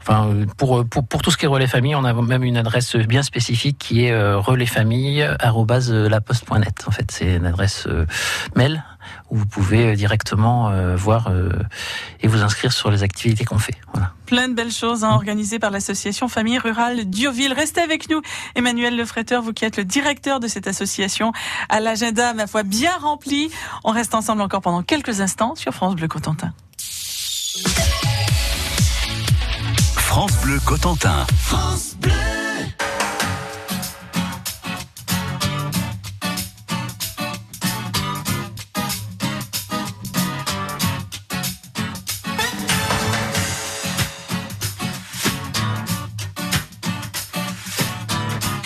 enfin 0.00 0.30
pour, 0.56 0.84
pour 0.88 1.06
pour 1.06 1.22
tout 1.22 1.30
ce 1.30 1.36
qui 1.36 1.44
est 1.44 1.48
relais 1.48 1.66
famille, 1.66 1.94
on 1.94 2.04
a 2.04 2.12
même 2.12 2.44
une 2.44 2.56
adresse 2.56 2.96
bien 2.96 3.22
spécifique 3.22 3.76
qui 3.78 4.04
est 4.06 4.16
relaisfamille@laposte.net. 4.34 6.84
En 6.86 6.90
fait, 6.90 7.10
c'est 7.10 7.36
une 7.36 7.46
adresse 7.46 7.86
mail 8.54 8.82
où 9.30 9.36
vous 9.36 9.46
pouvez 9.46 9.92
euh, 9.92 9.94
directement 9.94 10.70
euh, 10.70 10.96
voir 10.96 11.28
euh, 11.28 11.50
et 12.20 12.28
vous 12.28 12.42
inscrire 12.42 12.72
sur 12.72 12.90
les 12.90 13.02
activités 13.02 13.44
qu'on 13.44 13.58
fait. 13.58 13.74
Voilà. 13.92 14.12
Plein 14.26 14.48
de 14.48 14.54
belles 14.54 14.72
choses 14.72 15.04
hein, 15.04 15.10
organisées 15.10 15.58
par 15.58 15.70
l'association 15.70 16.28
Famille 16.28 16.58
Rurale 16.58 17.04
d'Urville. 17.08 17.52
Restez 17.52 17.80
avec 17.80 18.08
nous, 18.10 18.20
Emmanuel 18.54 18.96
Lefretteur, 18.96 19.42
vous 19.42 19.52
qui 19.52 19.64
êtes 19.64 19.76
le 19.76 19.84
directeur 19.84 20.40
de 20.40 20.48
cette 20.48 20.66
association, 20.66 21.32
à 21.68 21.80
l'agenda, 21.80 22.34
ma 22.34 22.46
foi, 22.46 22.62
bien 22.62 22.96
rempli. 22.96 23.50
On 23.84 23.90
reste 23.90 24.14
ensemble 24.14 24.42
encore 24.42 24.60
pendant 24.60 24.82
quelques 24.82 25.20
instants 25.20 25.54
sur 25.54 25.72
France 25.72 25.94
Bleu 25.96 26.08
Cotentin. 26.08 26.52
France 29.96 30.32
Bleu 30.42 30.58
Cotentin. 30.64 31.26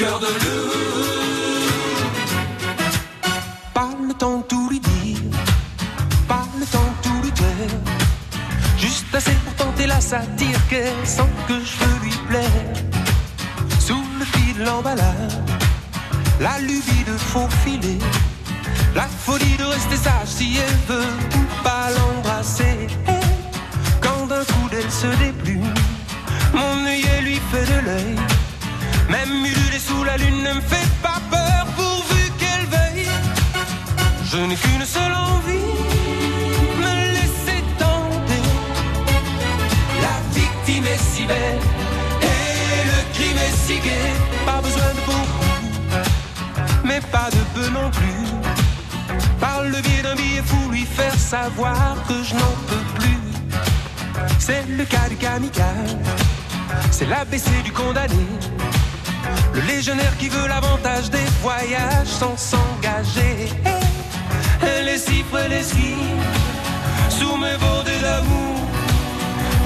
Cœur 0.00 0.18
de 0.18 0.32
loup. 0.42 0.70
Pas 3.74 3.90
le 4.08 4.14
temps 4.14 4.38
de 4.38 4.44
tout 4.44 4.68
lui 4.70 4.80
dire, 4.80 5.18
pas 6.26 6.46
le 6.58 6.64
temps 6.64 6.90
de 6.94 7.06
tout 7.06 7.22
lui 7.22 7.32
taire. 7.32 7.76
Juste 8.78 9.14
assez 9.14 9.36
pour 9.44 9.54
tenter 9.62 9.86
la 9.86 10.00
satire 10.00 10.58
qu'elle 10.70 11.04
sent 11.04 11.32
que 11.48 11.56
je 11.68 11.74
veux 11.80 11.98
lui 12.04 12.16
plaire. 12.28 12.66
Sous 13.78 14.04
le 14.18 14.24
fil 14.24 14.54
de 14.58 14.64
l'emballage, 14.64 15.36
la 16.40 16.58
lubie 16.60 17.04
de 17.06 17.16
faufiler, 17.32 17.98
la 18.94 19.06
folie 19.24 19.56
de 19.58 19.64
rester 19.64 19.96
sage 19.96 20.28
si 20.38 20.56
elle 20.64 20.80
veut 20.94 21.12
ou 21.38 21.44
pas 21.62 21.88
l'embrasser. 21.96 22.86
Quand 24.00 24.26
d'un 24.30 24.44
coup 24.44 24.68
d'elle 24.70 24.90
se 24.90 25.10
déplume, 25.24 25.74
mon 26.54 26.86
œillet 26.86 27.20
lui 27.20 27.38
fait 27.50 27.66
de 27.74 27.80
l'œil. 27.86 28.29
Même 29.10 29.44
ululé 29.44 29.78
sous 29.80 30.04
la 30.04 30.16
lune 30.16 30.40
ne 30.44 30.52
me 30.52 30.60
fait 30.60 30.88
pas 31.02 31.20
peur 31.28 31.66
pourvu 31.76 32.30
qu'elle 32.38 32.66
veuille. 32.66 33.08
Je 34.30 34.38
n'ai 34.38 34.54
qu'une 34.54 34.86
seule 34.86 35.12
envie, 35.12 35.74
me 36.84 36.94
laisser 37.16 37.60
tenter. 37.76 38.44
La 40.04 40.16
victime 40.32 40.86
est 40.86 41.02
si 41.12 41.24
belle 41.26 41.58
et 42.22 42.84
le 42.90 42.98
crime 43.14 43.38
est 43.46 43.56
si 43.66 43.80
gai. 43.80 44.12
Pas 44.46 44.60
besoin 44.60 44.92
de 44.98 45.02
beaucoup, 45.06 45.54
mais 46.84 47.00
pas 47.10 47.30
de 47.32 47.42
peu 47.54 47.68
non 47.70 47.90
plus. 47.90 48.26
Par 49.40 49.64
le 49.64 49.80
biais 49.80 50.02
d'un 50.04 50.14
billet 50.14 50.44
fou, 50.46 50.70
lui 50.70 50.86
faire 50.86 51.18
savoir 51.18 51.96
que 52.06 52.22
je 52.22 52.34
n'en 52.34 52.54
peux 52.68 52.84
plus. 53.00 53.18
C'est 54.38 54.64
le 54.68 54.84
cas 54.84 55.08
du 55.08 55.16
kamikaze, 55.16 55.96
c'est 56.92 57.06
l'ABC 57.06 57.48
du 57.64 57.72
condamné. 57.72 58.14
Le 59.60 59.66
légionnaire 59.66 60.16
qui 60.16 60.28
veut 60.28 60.48
l'avantage 60.48 61.10
des 61.10 61.24
voyages 61.42 62.06
sans 62.06 62.36
s'engager. 62.36 63.52
Elle 64.62 64.86
Les 64.86 64.98
cifres, 64.98 65.38
les 65.48 65.62
cifres, 65.62 66.26
sous 67.10 67.36
mes 67.36 67.56
bordées 67.58 68.00
d'amour. 68.00 68.56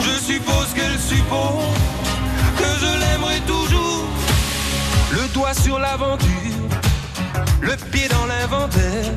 Je 0.00 0.18
suppose 0.20 0.68
qu'elle 0.74 0.98
suppose 0.98 1.78
que 2.58 2.70
je 2.80 2.90
l'aimerai 3.00 3.40
toujours. 3.46 4.08
Le 5.12 5.28
doigt 5.32 5.54
sur 5.54 5.78
l'aventure, 5.78 6.68
le 7.60 7.76
pied 7.92 8.08
dans 8.08 8.26
l'inventaire. 8.26 9.12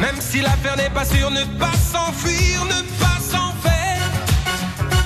Même 0.00 0.20
si 0.20 0.40
l'affaire 0.40 0.76
n'est 0.76 0.90
pas 0.90 1.04
sûre, 1.04 1.30
ne 1.30 1.44
pas 1.58 1.76
s'enfuir, 1.92 2.64
ne 2.64 2.80
pas 3.02 3.18
s'en 3.20 3.52
faire. 3.62 4.10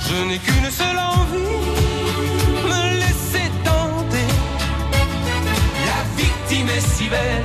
Je 0.09 0.15
n'ai 0.27 0.39
qu'une 0.39 0.71
seule 0.71 0.97
envie 0.97 1.92
si 6.95 7.07
belle 7.09 7.43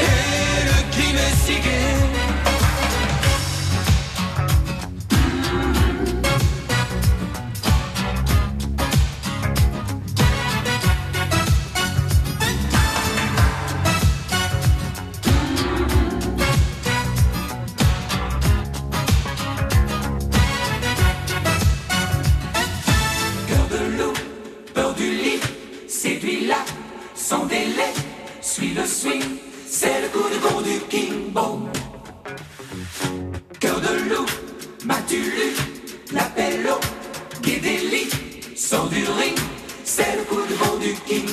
et 0.00 0.64
le 0.68 0.92
crime 0.92 1.16
est 1.16 1.36
si 1.44 1.60
gai. 1.60 2.17
L'appel 36.48 36.66
au 36.70 37.42
Guédéli, 37.42 38.08
sors 38.56 38.88
du 38.88 39.04
ring, 39.04 39.36
c'est 39.84 40.16
le 40.16 40.22
coup 40.24 40.42
de 40.48 40.54
gong 40.56 40.78
du 40.80 40.94
King. 41.06 41.28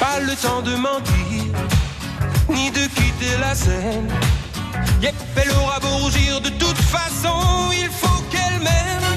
Pas 0.00 0.20
le 0.20 0.34
temps 0.36 0.62
de 0.62 0.74
mentir, 0.76 1.44
ni 2.48 2.70
de 2.70 2.86
quitter 2.86 3.36
la 3.40 3.54
scène. 3.54 4.08
Yep, 5.02 5.14
elle 5.36 5.50
aura 5.52 5.80
beau 5.80 5.96
rougir, 6.04 6.40
de 6.40 6.50
toute 6.50 6.78
façon, 6.78 7.70
il 7.72 7.88
faut 7.90 8.22
qu'elle 8.30 8.60
m'aime. 8.60 9.10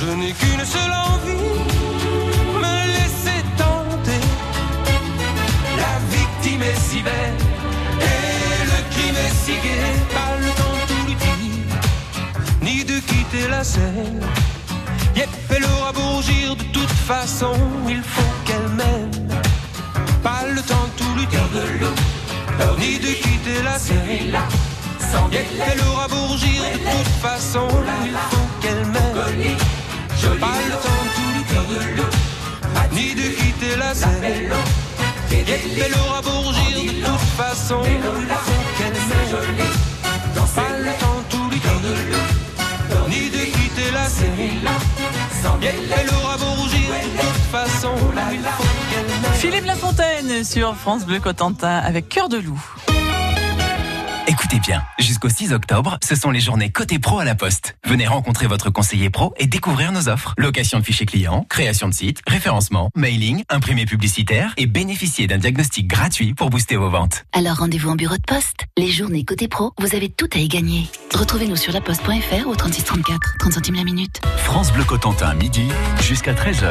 Je 0.00 0.06
n'ai 0.14 0.32
qu'une 0.32 0.64
seule 0.64 0.92
envie, 0.92 1.60
me 2.62 2.76
laisser 2.96 3.42
tenter. 3.56 4.22
La 5.76 5.94
victime 6.16 6.62
est 6.62 6.80
si 6.88 7.02
belle 7.02 7.38
et 8.00 8.64
le 8.64 8.78
crime 8.94 9.16
est 9.26 9.36
si 9.44 9.52
gai. 9.52 9.94
Pas 10.14 10.36
le 10.40 10.50
temps 10.58 10.67
scène. 13.64 14.20
Yep, 15.16 15.28
elle 15.50 15.64
aura 15.64 15.92
beau 15.92 16.00
rougir, 16.16 16.54
de 16.56 16.62
toute 16.72 16.90
façon, 16.90 17.52
il 17.88 18.02
faut 18.02 18.32
qu'elle 18.44 18.68
m'aime. 18.76 19.10
Pas 20.22 20.44
le 20.54 20.62
temps 20.62 20.86
de 20.90 21.02
tout 21.02 21.12
lui 21.16 21.26
dire, 21.26 21.40
ni 22.78 22.98
de 22.98 23.12
quitter 23.22 23.62
la 23.64 23.78
scène. 23.78 24.36
Yep, 25.32 25.46
elle 25.72 25.80
aura 25.88 26.08
beau 26.08 26.26
rougir, 26.28 26.62
de 26.72 26.78
toute 26.78 27.14
façon, 27.20 27.68
il 28.04 28.12
faut 28.30 28.48
qu'elle 28.60 28.84
m'aime. 28.86 29.56
Pas 30.40 30.60
le 30.70 30.76
temps 30.84 31.02
de 31.04 31.10
tout 31.16 31.30
lui 31.34 31.44
dire, 31.50 32.08
ni 32.92 33.14
de 33.14 33.28
quitter 33.38 33.76
la 33.76 33.94
scène. 33.94 34.52
Yep, 35.30 35.60
elle 35.84 35.94
aura 35.94 36.20
beau 36.22 36.40
rougir, 36.42 36.92
de 36.92 37.06
toute 37.06 37.28
façon, 37.36 37.80
il 37.84 38.02
faut 38.02 38.64
qu'elle 38.78 38.92
m'aime. 38.92 39.87
Elle 44.40 46.14
aura 46.14 46.36
beau. 46.36 46.58
Philippe 49.34 49.66
Lafontaine 49.66 50.44
sur 50.44 50.74
France 50.74 51.06
Bleu 51.06 51.20
Cotentin 51.20 51.78
avec 51.78 52.08
Cœur 52.08 52.28
de 52.28 52.38
loup. 52.38 52.60
Écoutez 54.30 54.60
bien, 54.60 54.82
jusqu'au 54.98 55.30
6 55.30 55.54
octobre, 55.54 55.96
ce 56.04 56.14
sont 56.14 56.30
les 56.30 56.40
journées 56.40 56.70
côté 56.70 56.98
pro 56.98 57.18
à 57.18 57.24
la 57.24 57.34
Poste. 57.34 57.78
Venez 57.86 58.06
rencontrer 58.06 58.46
votre 58.46 58.68
conseiller 58.68 59.08
pro 59.08 59.32
et 59.38 59.46
découvrir 59.46 59.90
nos 59.90 60.10
offres. 60.10 60.34
Location 60.36 60.78
de 60.78 60.84
fichiers 60.84 61.06
clients, 61.06 61.46
création 61.48 61.88
de 61.88 61.94
sites, 61.94 62.20
référencement, 62.26 62.90
mailing, 62.94 63.42
imprimé 63.48 63.86
publicitaire 63.86 64.52
et 64.58 64.66
bénéficier 64.66 65.28
d'un 65.28 65.38
diagnostic 65.38 65.86
gratuit 65.86 66.34
pour 66.34 66.50
booster 66.50 66.76
vos 66.76 66.90
ventes. 66.90 67.24
Alors 67.32 67.56
rendez-vous 67.56 67.88
en 67.88 67.96
bureau 67.96 68.18
de 68.18 68.22
poste. 68.22 68.66
Les 68.76 68.90
journées 68.90 69.24
côté 69.24 69.48
pro, 69.48 69.72
vous 69.78 69.94
avez 69.94 70.10
tout 70.10 70.28
à 70.34 70.38
y 70.38 70.48
gagner. 70.48 70.90
Retrouvez-nous 71.14 71.56
sur 71.56 71.72
laposte.fr 71.72 72.46
ou 72.46 72.54
3634, 72.54 73.36
30 73.38 73.52
centimes 73.54 73.76
la 73.76 73.84
minute. 73.84 74.20
France 74.36 74.74
Bleu 74.74 74.84
Cotentin, 74.84 75.32
midi 75.32 75.68
jusqu'à 76.02 76.34
13h. 76.34 76.68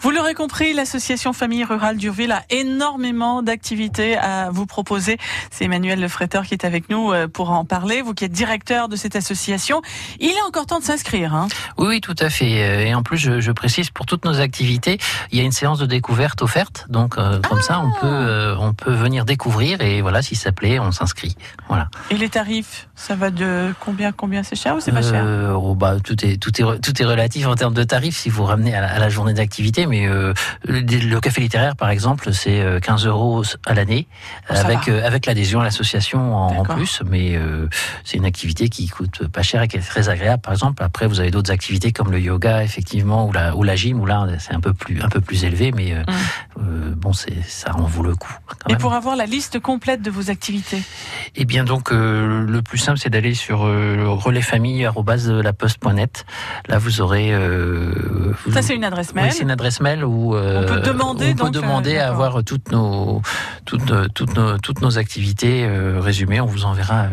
Vous 0.00 0.10
l'aurez 0.10 0.34
compris, 0.34 0.74
l'association 0.74 1.32
Famille 1.32 1.64
Rurale 1.64 1.96
d'Urville 1.96 2.32
a 2.32 2.42
énormément 2.50 3.42
d'activités 3.42 4.16
à 4.16 4.50
vous 4.50 4.66
proposer. 4.66 5.16
C'est 5.50 5.64
Emmanuel 5.64 6.00
Lefretteur 6.00 6.44
qui 6.44 6.54
est 6.54 6.64
avec 6.64 6.90
nous 6.90 7.12
euh, 7.12 7.26
pour 7.26 7.50
en 7.50 7.64
parler. 7.64 8.02
Vous 8.02 8.12
qui 8.12 8.24
êtes 8.24 8.32
directeur 8.32 8.88
de 8.88 8.96
cette 8.96 9.16
association, 9.16 9.80
il 10.20 10.30
est 10.30 10.42
encore 10.46 10.66
temps 10.66 10.78
de 10.78 10.84
s'inscrire. 10.84 11.34
Hein 11.34 11.48
Oui, 11.78 11.86
oui, 11.88 12.00
tout 12.00 12.16
à 12.18 12.28
fait. 12.28 12.62
Euh, 12.62 12.84
Et 12.84 12.94
en 12.94 13.02
plus, 13.02 13.16
je, 13.16 13.40
je 13.40 13.52
précise 13.52 13.90
pour 13.90 14.04
toutes 14.04 14.24
nos 14.24 14.40
activités, 14.40 14.98
il 15.32 15.38
y 15.38 15.40
a 15.40 15.44
une 15.44 15.52
séance 15.52 15.78
de 15.78 15.86
découverte 15.86 16.42
offerte. 16.42 16.84
Donc, 16.88 17.16
euh, 17.16 17.40
comme 17.48 17.62
ça, 17.62 17.80
on 17.80 17.90
peut, 18.00 18.06
euh, 18.06 18.56
on 18.58 18.74
peut 18.74 18.92
venir 18.92 19.24
découvrir 19.24 19.80
et 19.80 20.02
voilà, 20.02 20.20
si 20.20 20.34
ça 20.34 20.52
plaît, 20.52 20.78
on 20.78 20.92
s'inscrit. 20.92 21.36
Voilà. 21.68 21.88
Et 22.10 22.16
les 22.16 22.28
tarifs, 22.28 22.88
ça 22.94 23.14
va 23.14 23.30
de 23.30 23.72
combien 23.80 24.12
combien? 24.12 24.42
C'est 24.42 24.56
cher 24.56 24.76
ou 24.76 24.80
c'est 24.80 24.92
pas 24.92 25.02
cher? 25.02 25.22
Euh, 25.24 25.52
oh, 25.52 25.74
bah, 25.74 25.96
tout 26.02 26.24
est 26.24 26.36
tout 26.36 26.50
est 26.60 26.80
tout 26.80 27.02
est 27.02 27.04
relatif 27.04 27.46
en 27.46 27.54
termes 27.54 27.74
de 27.74 27.84
tarifs 27.84 28.16
si 28.16 28.28
vous 28.28 28.44
ramenez 28.44 28.74
à 28.74 28.80
la, 28.80 28.92
à 28.92 28.98
la 28.98 29.08
journée 29.08 29.32
d'activité. 29.34 29.86
Mais 29.86 29.93
euh, 30.06 30.32
le, 30.66 31.18
café 31.20 31.40
littéraire, 31.40 31.76
par 31.76 31.90
exemple, 31.90 32.32
c'est 32.32 32.60
euh, 32.60 32.80
15 32.80 33.06
euros 33.06 33.42
à 33.66 33.74
l'année 33.74 34.06
Oh, 34.50 34.54
avec 34.54 34.88
euh, 34.88 35.06
avec 35.06 35.26
l'adhésion 35.26 35.60
à 35.60 35.64
l'association 35.64 36.34
en, 36.34 36.64
plus. 36.64 37.02
Mais 37.08 37.36
euh, 37.36 37.68
c'est 38.04 38.16
une 38.18 38.24
activité 38.26 38.68
qui 38.68 38.88
coûte 38.88 39.26
pas 39.28 39.42
cher 39.42 39.62
et 39.62 39.68
qui 39.68 39.76
est 39.76 39.80
très 39.80 40.08
agréable. 40.08 40.42
Par 40.42 40.52
exemple, 40.52 40.82
après 40.82 41.06
vous 41.06 41.20
avez 41.20 41.30
d'autres 41.30 41.50
activités 41.52 41.92
comme 41.92 42.10
le 42.10 42.20
yoga, 42.20 42.62
effectivement, 42.62 43.26
ou 43.26 43.32
la 43.32 43.54
ou 43.56 43.62
la 43.62 43.76
gym 43.76 44.00
où 44.00 44.06
là 44.06 44.26
c'est 44.38 44.54
un 44.54 44.60
peu 44.60 44.74
plus 44.74 45.00
un 45.02 45.08
peu 45.08 45.20
plus 45.20 45.44
élevé, 45.44 45.72
mais 45.72 45.92
euh, 45.94 46.02
euh, 46.60 46.94
bon, 46.96 47.12
c'est 47.12 47.42
ça 47.46 47.74
en 47.76 47.82
vaut 47.84 48.02
le 48.02 48.14
coup. 48.16 48.32
Quand 48.46 48.68
Et 48.68 48.72
même. 48.72 48.80
pour 48.80 48.94
avoir 48.94 49.16
la 49.16 49.26
liste 49.26 49.58
complète 49.60 50.02
de 50.02 50.10
vos 50.10 50.30
activités 50.30 50.82
Eh 51.36 51.44
bien 51.44 51.64
donc 51.64 51.92
euh, 51.92 52.44
le 52.46 52.62
plus 52.62 52.78
simple 52.78 52.98
c'est 52.98 53.10
d'aller 53.10 53.34
sur 53.34 53.64
euh, 53.66 54.04
relaisfamille@laposte.net. 54.08 56.24
Là 56.68 56.78
vous 56.78 57.00
aurez 57.00 57.32
euh, 57.32 58.32
vous- 58.44 58.52
Ça 58.52 58.62
c'est 58.62 58.74
une 58.74 58.84
adresse 58.84 59.14
mail. 59.14 59.26
oui, 59.26 59.32
c'est 59.32 59.42
une 59.42 59.50
adresse 59.50 59.73
mail 59.80 60.04
où 60.04 60.34
euh, 60.34 60.62
On 60.62 60.74
peut 60.74 60.80
demander, 60.80 61.26
on 61.26 61.32
peut 61.32 61.44
donc, 61.44 61.56
euh, 61.56 61.60
demander 61.60 61.98
à 61.98 62.08
avoir 62.08 62.42
toutes 62.44 62.70
nos 62.72 63.22
toutes 63.64 63.88
nos- 63.88 64.08
toutes 64.08 64.34
nos 64.36 64.58
toutes 64.58 64.80
nos 64.80 64.98
activités 64.98 65.64
euh, 65.64 66.00
résumées. 66.00 66.40
On 66.40 66.46
vous 66.46 66.64
enverra 66.64 67.04
euh, 67.04 67.08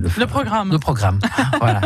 le, 0.00 0.08
Le 0.16 0.26
programme. 0.26 0.70
le 0.70 0.78
programme. 0.78 1.18
voilà. 1.60 1.80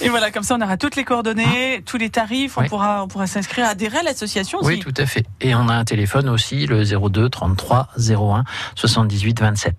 Et 0.00 0.08
voilà, 0.08 0.30
comme 0.30 0.42
ça 0.42 0.56
on 0.56 0.60
aura 0.62 0.76
toutes 0.76 0.96
les 0.96 1.04
coordonnées, 1.04 1.82
tous 1.86 1.96
les 1.96 2.10
tarifs, 2.10 2.56
on 2.58 2.64
pourra 2.64 3.02
on 3.04 3.08
pourra 3.08 3.26
s'inscrire, 3.26 3.66
adhérer 3.66 3.98
à 3.98 4.02
l'association 4.02 4.58
aussi. 4.60 4.68
Oui, 4.68 4.78
tout 4.80 4.94
à 4.96 5.06
fait. 5.06 5.24
Et 5.40 5.54
on 5.54 5.68
a 5.68 5.74
un 5.74 5.84
téléphone 5.84 6.28
aussi, 6.28 6.66
le 6.66 6.84
02 6.84 7.28
33 7.28 7.88
01 7.98 8.44
78 8.74 9.40
27. 9.40 9.74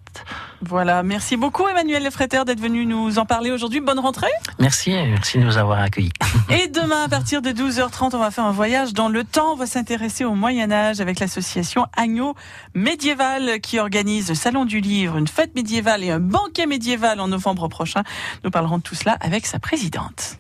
Voilà, 0.62 1.02
merci 1.02 1.38
beaucoup 1.38 1.68
Emmanuel 1.68 2.04
Lefretter 2.04 2.44
d'être 2.46 2.60
venu 2.60 2.86
nous 2.86 3.18
en 3.18 3.26
parler 3.26 3.52
aujourd'hui. 3.52 3.80
Bonne 3.80 4.00
rentrée. 4.00 4.32
Merci, 4.60 4.92
merci 4.92 5.40
de 5.40 5.44
nous 5.44 5.58
avoir 5.58 5.80
accueillis. 5.80 6.12
Et 6.50 6.68
demain 6.68 7.04
à 7.04 7.10
partir 7.10 7.42
de 7.42 7.50
12h30, 7.50 8.16
on 8.16 8.20
va 8.20 8.30
faire 8.30 8.46
un 8.46 8.52
voyage 8.52 8.94
dans 8.94 9.10
le 9.10 9.24
temps. 9.24 9.54
On 9.54 9.56
va 9.56 9.66
s'intéresser 9.66 10.24
au 10.24 10.36
Moyen 10.36 10.72
Âge 10.72 11.02
avec 11.02 11.20
l'association 11.20 11.88
Agneau 11.98 12.36
Médiéval 12.76 13.60
qui 13.60 13.80
organise 13.80 14.30
le 14.30 14.36
Salon 14.36 14.66
du 14.66 14.82
Livre, 14.82 15.18
une 15.18 15.28
fête 15.28 15.56
médiévale 15.56 16.04
et 16.04 16.12
un 16.12 16.20
banquet 16.20 16.68
médiéval 16.68 17.20
en 17.20 17.28
novembre 17.28 17.68
prochain. 17.68 18.04
Nous 18.44 18.52
parlerons 18.52 18.78
de 18.78 18.84
tout 18.84 18.96
cela 18.96 19.18
avec 19.20 19.48
sa 19.48 19.58
présidente. 19.58 20.38